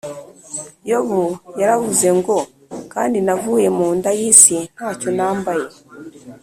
[0.89, 1.21] yobu
[1.59, 2.37] yaravuze ngo
[2.93, 5.67] kandi navuye munda yisi ntacyo nambaye